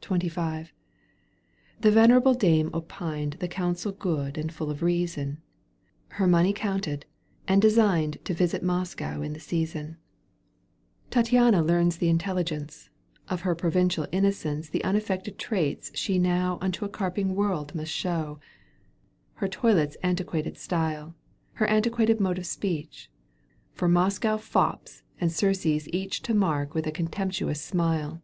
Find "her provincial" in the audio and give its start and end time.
13.42-14.06